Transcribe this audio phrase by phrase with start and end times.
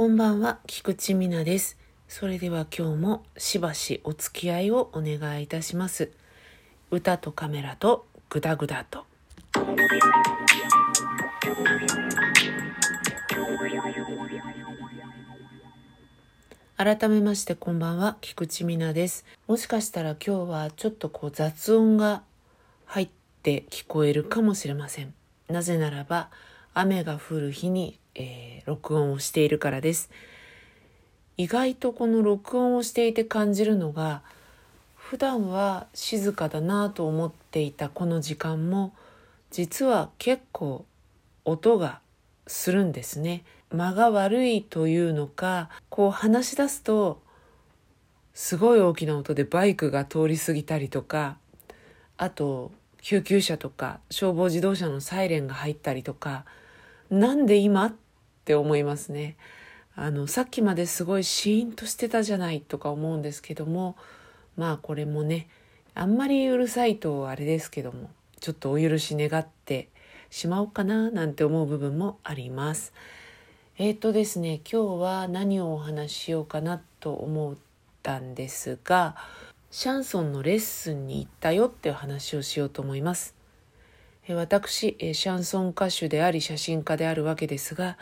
[0.00, 1.76] こんばんは、菊池美奈です。
[2.08, 6.10] それでは今日もしばしお付き合いをお願いいたします。
[6.90, 9.04] 歌とカメラとグダグダと。
[16.78, 19.26] 改めましてこんばんは、菊池美奈です。
[19.48, 22.22] もしかしたら今日はちょっとこう雑音が
[22.86, 23.08] 入っ
[23.42, 25.12] て聞こえるかもしれません。
[25.50, 26.30] なぜならば
[26.72, 30.10] 雨が降る日に、えー録音をしているからです。
[31.36, 34.22] 意外とこの録音をしていて感じるのが
[34.94, 38.92] 普段は静かだなと思っていたこの時間も
[39.50, 40.84] 実は結構
[41.44, 42.00] 音が
[42.46, 43.42] するんですね。
[43.70, 47.20] 間が悪いというのかこう話し出すと
[48.34, 51.36] すごい大きな音でバイクが通り過ぎたりとか
[52.16, 56.44] あと救急車とか消防自動車のサイレンが入ったりとか
[57.10, 57.94] なんで今
[58.50, 59.36] って思いますね。
[59.94, 63.96] あのさっきまですごいシーンとしてたじゃないとか思うんですけども
[64.56, 65.48] まあこれもね
[65.94, 69.88] あんまりうるさいとあれですけどもちょっとお許し願って
[70.30, 72.92] しまおうかななんて思う部分もあります。
[73.78, 77.56] えっ、とですね今日は何をお話ししようかなと思っ
[78.02, 79.14] たんですが
[79.70, 83.40] シャンソンのレッスンに行ったよっていう話をしようと思います。
[84.34, 87.96] 私シャンソン歌手であり写真家であるわけですが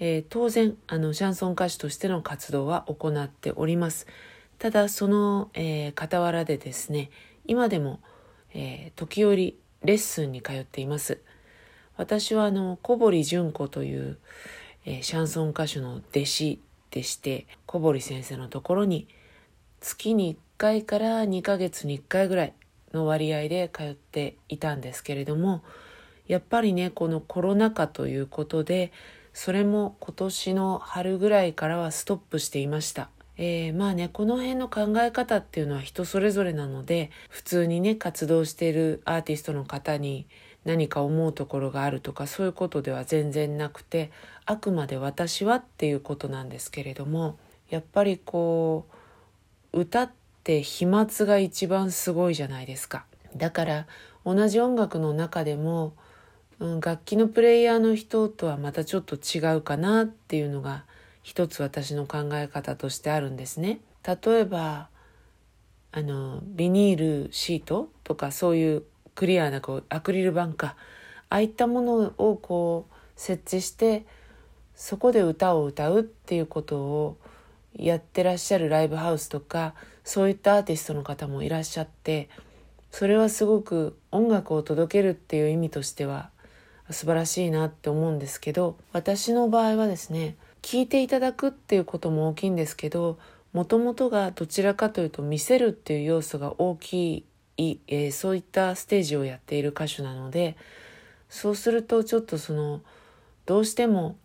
[0.00, 4.06] えー当然あのシャンソン歌手としての活動は行っております。
[4.58, 7.10] ただその、えー傍らでですね
[7.46, 8.00] 今でも、
[8.54, 11.20] えー時折レッスンに通っています。
[11.96, 14.18] 私はあの小堀純子という、
[14.84, 16.60] えーシャンソン歌手の弟子
[16.90, 19.08] でして小堀先生のところに
[19.80, 22.54] 月に1回から2ヶ月に1回ぐらい
[22.92, 25.62] の割合で通っていたんですけれども
[26.26, 28.92] やっぱりねこのコロナ禍ということで
[29.38, 33.08] それも今年の春ぐらいからはストップしていました。
[33.36, 40.26] えーまあねこの辺の考え方っていうのは人それぞれなので普通にね活動しているアーティストの方に
[40.64, 44.10] 何か思うところがあるとかそういうことでは全然なくて
[44.44, 47.38] あくまで私はっていうことなんですけれども
[47.70, 48.86] やっぱりこ
[49.72, 50.10] う歌っ
[50.42, 53.04] て飛沫が一番すごいじゃないですか。
[53.36, 53.86] だから
[54.24, 55.92] 同じ音楽の中でも
[56.60, 60.84] うん、楽器のプレイヤーの人とはまたちょっと違うかなっていうのが
[61.22, 63.80] 一つ私の考え方としてあるんですね。
[64.04, 64.88] 例えば
[65.92, 68.82] あのビニールシートとかそういう
[69.14, 70.76] クリアなこうアクリル板か
[71.30, 74.06] ああいったものをこう設置して
[74.74, 77.18] そこで歌を歌うっていうことを
[77.74, 82.28] やってらっしゃるライブハウスとかそういったアーティストの方もいらっしゃって
[82.90, 86.30] それはすごく音楽を届けるっていう意味としては
[86.90, 93.18] 素晴らしいなって思うんですけど私の場合はですね聞いていただくっていうことも大きいんですけど
[93.52, 97.24] もともとがどちらかというと見せるっていう要素が大き
[97.56, 100.56] い、えーそういったステージをやっている歌手なので
[101.28, 102.80] そうするとちょっとその
[103.46, 104.16] どうしても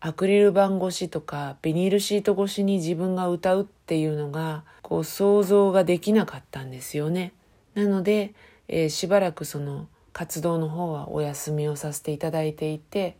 [0.00, 7.32] アクリル板越しとかビニールシート越しに自分が歌うっていうのがこう想像ができなかったんですよね。
[7.74, 8.32] なので、
[8.68, 13.16] えーしばらくその活動の方はお休みをさせていただいていて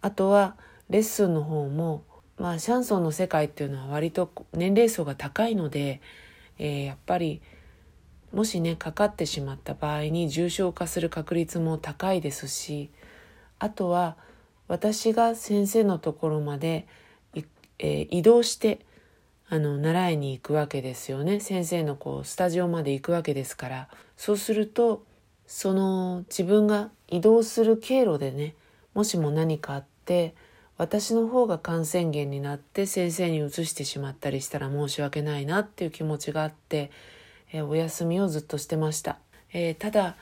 [0.00, 0.54] あとは
[0.88, 2.04] レッスンの方も
[2.38, 6.00] まあシャンソンの世界っていうのは割と年齢層が高いので、
[6.60, 7.42] えーやっぱり
[8.32, 12.90] もしねかかってしまった場合に重症化する確率も高いですし
[13.58, 14.16] あとは
[14.68, 16.86] 私が先生のところまで、
[17.34, 17.42] い
[17.80, 18.86] えー移動して
[19.48, 21.40] あの習いに行くわけですよね。
[21.40, 23.88] 先生のこうスタジオまで行くわけですから。
[24.16, 25.02] そうすると
[25.46, 28.54] その自分が移動する経路でね
[28.94, 30.34] もしも何かあって
[30.76, 36.90] 私の方が感染源になって先生に移してしまったりしたら申し訳ないなっていう気持ちがあって、
[37.52, 39.18] えーお休みをずっとしてました、
[39.52, 40.16] えーただ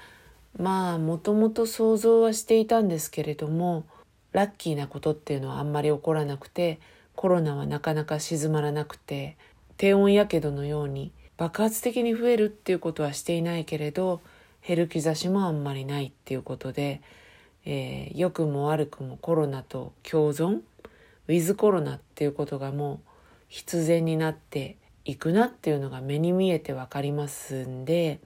[0.58, 3.86] まあもともと想像はしていたんですけれども
[4.32, 6.78] ラッキーなことっていうのはあんまり起こらなくて
[7.14, 9.36] コロナはなかなか静まらなくて
[9.78, 14.20] 低温やけどのように爆発的に増えるっていうことはしていないけれど
[14.66, 17.02] 減る兆しもあんまりないっていうことで、
[17.64, 20.60] えー良くも悪くもコロナと共存
[21.28, 22.98] ウィズコロナっていうことがもう
[23.48, 28.20] 必然になっていくなっていうのが目に見えてわかりますんで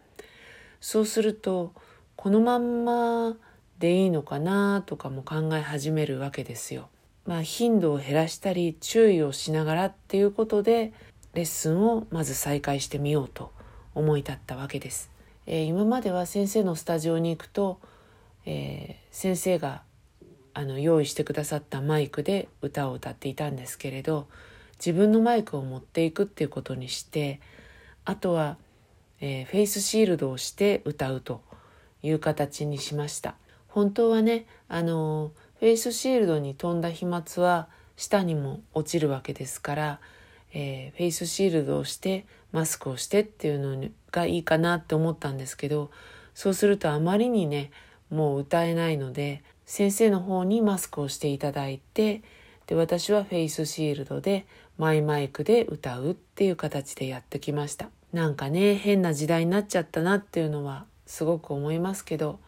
[0.81, 1.73] そうすると
[2.17, 3.37] このまんま
[3.79, 6.89] でいいのかなとかも考え始めるわけですよ。
[7.27, 10.93] まあ頻度を減らしたり注意をしながらっていうことで
[11.35, 13.53] レッスンをまず再開してみようと
[13.95, 15.16] 思い立ったわけです。
[15.47, 17.81] えー今までは先生のスタジオに行くと、
[18.45, 19.83] えー先生が
[20.53, 24.27] あの用意してくださったマイクで歌を歌っていたんですけれど
[24.79, 27.41] 自分のマイクを持っていくっていうことにして
[28.05, 28.57] あとは、
[29.21, 31.43] えー、フェイスシールドをして歌うと
[32.03, 33.35] いう形にしました。
[33.69, 40.01] 本当はねあのフェイスシールドに飛んだ飛沫は下にも落ちるわけですから、
[40.53, 43.75] えー、フェイスシールドをしてマスクをしてっていうの
[44.17, 45.91] がいいかなって思ったんですけど
[46.35, 47.71] そうするとあまりにね
[48.11, 52.23] もう歌えないので先生の方にマスクをしていただいて
[52.67, 54.47] で私はフェイスシールドで
[54.79, 57.91] マイマイクで歌うっていう形でやってきました。
[58.13, 62.39] なんかね変な時代になっちゃったなっていうのはすごく思いますけど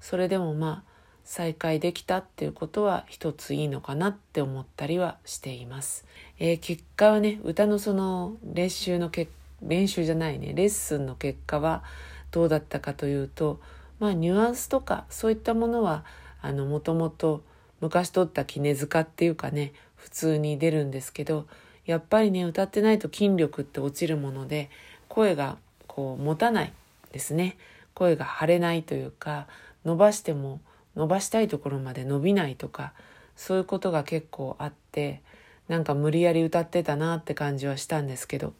[0.00, 0.88] それでもまあ
[1.24, 6.06] 再開できたっていうことは一ついいのかなって思ったりはしています、
[6.38, 9.30] えー、結果はね歌のその練習の結
[9.62, 10.52] 練習じゃないね。
[10.54, 11.82] レッスンの結果は
[12.30, 13.60] どうだったかというと
[13.98, 16.04] まあニュアンスとかそういったものは
[16.40, 17.42] あのもともと
[17.80, 21.46] 昔取った絹塚っていうかね普通に出るんですけど
[21.86, 24.70] やっぱりね歌ってないと筋力って落ちるもので
[25.08, 25.56] 声が
[25.86, 26.72] こう持たない
[27.12, 27.56] ですね。
[27.94, 29.48] 声が張れないというか
[29.84, 30.60] 伸ばしても
[30.94, 32.92] 伸ばしたいところまで伸びないとか
[33.34, 35.20] そういうことが結構あって
[35.66, 38.52] なんか無理やり歌ってたなって感じはしたんですけど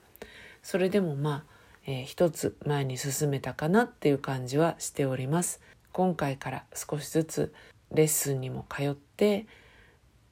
[0.68, 1.42] それでもまあ、
[1.86, 5.62] えー、一つ前に進めたかなっていう感じはしております。
[5.92, 7.54] 今回から少しずつ
[7.90, 9.46] レッスンにも通って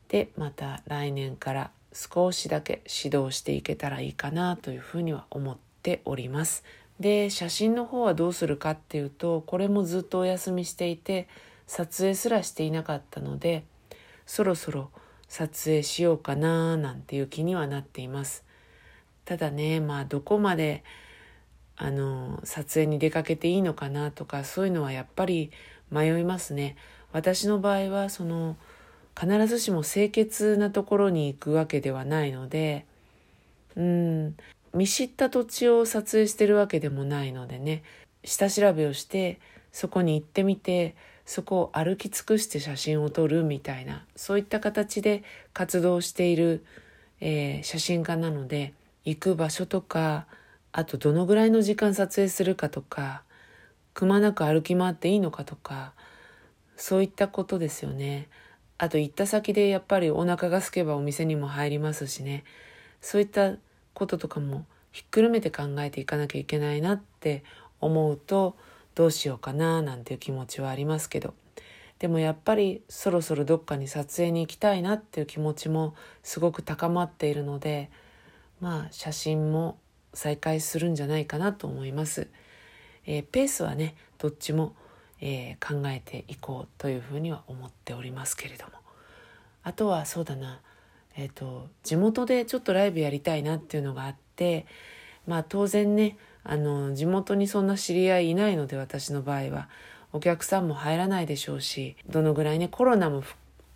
[0.08, 6.64] でまた来年から少しだけ指導していけたらいいかなというふうには思っております。
[7.00, 11.28] で写真の方はどうするかっていうとこれもずっとお休みしていて
[11.66, 13.64] 撮影すらしていなかったので
[14.26, 14.90] そろそろ
[15.28, 18.45] 撮影しようかななんていう気にはなっています。
[19.26, 20.82] ただねまあどこまで
[21.76, 25.50] あの撮影に出かけていいのかなとかそういうのはやっぱり
[25.90, 26.76] 迷いますね。
[27.12, 28.56] 私の場合はその
[29.18, 32.84] 必ずしも清潔なところに行くわけではないので
[33.74, 34.36] うん
[34.74, 37.82] 見知った土地を撮影してるわけでもないのでね
[38.24, 39.40] 下調べをして
[39.72, 40.94] そこに行ってみて
[41.24, 45.24] そこを歩き尽くして写真を撮るみたいなそういった形で
[45.54, 46.64] 活動している、
[47.20, 48.74] えー、写真家なので
[49.06, 50.26] 行く場所とか
[50.72, 53.22] あとどのぐらいの時間撮影するかとか
[53.94, 55.94] くまなく歩き回っていいのかとか
[56.76, 58.28] そういったことですよね。
[58.76, 62.44] あと行った先でやっぱりお腹が空けばお店にも入りますしね
[63.00, 63.54] そういった
[63.94, 67.42] こととかもひっくるめて考えていかなきゃいけないなって
[67.80, 68.54] 思うと
[68.94, 71.32] どうしようかななんていう気持ちはありますけど
[71.98, 77.90] でもやっぱりそろそろどっかに撮影に行きたいなっていう気持ちもすごく高まっているので
[78.60, 79.78] まあ写真も
[80.14, 82.28] 再開するんじゃないかなと思います。
[83.06, 84.74] えー、ペースはねどっちも、
[85.20, 88.72] えー、考えていこうというふうには思っておりますけれども
[89.62, 90.60] あとはそうだな
[91.16, 94.66] えっ、ー、と地元でちょっとライブやりたいなっていうのがあって
[95.26, 99.68] まあ当然ねあの地元にそんな知り合いいないので私の場合は
[100.12, 103.22] お客さんも入らないでしょうしどのぐらいねコロナも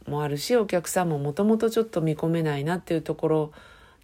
[0.09, 3.53] もあるしお客さんももともとちょっと見込めないなっていうところ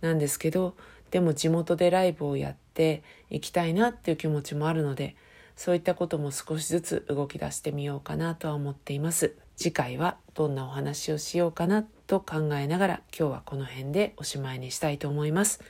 [0.07, 0.75] なんですけど
[1.11, 5.17] でも地元でライブをやっていきたいなっていう気持ちもあるので
[5.57, 9.35] そういったことも少しずつ動き出してみようかなとは思っています。
[9.57, 15.63] 次回はどんなお話をしようかなと考えながら今日はこの辺でおしまいにしたいと思います。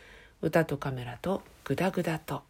[0.43, 2.43] 歌とカメラとグダグダと。